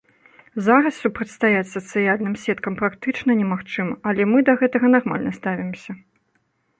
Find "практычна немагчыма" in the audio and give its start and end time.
2.79-3.93